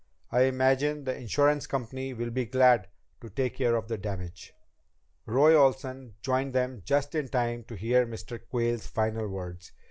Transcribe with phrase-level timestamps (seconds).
[0.31, 2.87] "I imagine the insurance company will be glad
[3.21, 4.51] to take care of the damage."
[5.27, 8.41] Roy Olsen joined them just in time to hear Mr.
[8.43, 9.73] Quayle's final words.